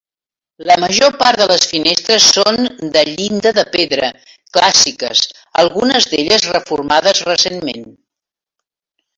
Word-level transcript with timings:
La 0.69 0.75
major 0.83 1.11
part 1.17 1.41
de 1.51 1.57
finestres 1.73 2.29
són 2.37 2.57
de 2.95 3.03
llinda 3.11 3.51
de 3.59 3.65
pedra, 3.77 4.09
clàssiques, 4.59 5.23
algunes 5.65 6.11
d'elles 6.15 6.51
reformades 6.57 7.25
recentment. 7.33 7.89